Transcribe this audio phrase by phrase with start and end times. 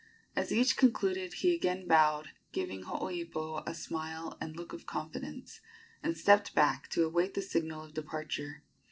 [0.35, 5.61] As each concluded he again bowed, giving Hooipo a smile and look of confidence,
[6.01, 8.63] and stepped back to await the signal of departure.